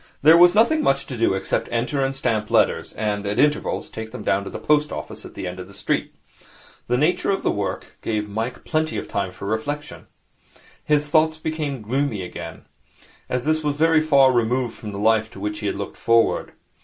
There 0.23 0.35
was 0.35 0.55
nothing 0.55 0.81
much 0.81 1.05
to 1.05 1.15
do 1.15 1.35
except 1.35 1.69
enter 1.71 2.03
and 2.03 2.15
stamp 2.15 2.49
letters, 2.49 2.91
and, 2.93 3.23
at 3.27 3.37
intervals, 3.37 3.87
take 3.87 4.09
them 4.09 4.23
down 4.23 4.43
to 4.45 4.49
the 4.49 4.57
post 4.57 4.91
office 4.91 5.25
at 5.25 5.35
the 5.35 5.45
end 5.45 5.59
of 5.59 5.67
the 5.67 5.75
street. 5.75 6.15
The 6.87 6.97
nature 6.97 7.29
of 7.29 7.43
the 7.43 7.51
work 7.51 7.97
gave 8.01 8.27
Mike 8.27 8.65
plenty 8.65 8.97
of 8.97 9.07
time 9.07 9.29
for 9.31 9.45
reflection. 9.47 10.07
His 10.83 11.07
thoughts 11.09 11.37
became 11.37 11.83
gloomy 11.83 12.23
again. 12.23 12.65
All 13.29 13.37
this 13.37 13.63
was 13.63 13.75
very 13.75 14.01
far 14.01 14.31
removed 14.31 14.73
from 14.73 14.91
the 14.91 14.97
life 14.97 15.29
to 15.33 15.39
which 15.39 15.59
he 15.59 15.67
had 15.67 15.75
looked 15.75 15.97
forward. 15.97 16.53